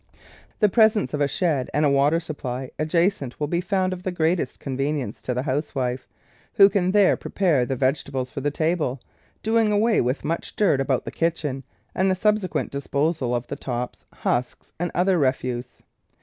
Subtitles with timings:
[0.61, 2.89] The presence of a shed and a water sujiply ad THE LOCATION OF THE GARDEN
[2.89, 6.07] jacent will be found of the greatest convenience to the housewife,
[6.53, 8.99] who can there prepare the vege tables for the table,
[9.43, 14.07] doing away with much dirt about the kitchen and the subsequent disposal of the tops,
[14.11, 15.83] husks, and other refuse.